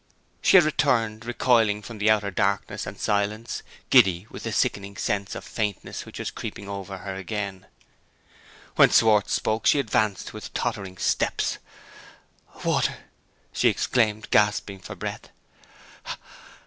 [0.41, 3.61] She had returned, recoiling from the outer darkness and silence,
[3.91, 7.67] giddy with the sickening sense of faintness which was creeping over her again.
[8.77, 11.59] When Schwartz spoke she advanced with tottering steps.
[12.65, 12.97] "Water!"
[13.53, 15.29] she exclaimed, gasping for breath.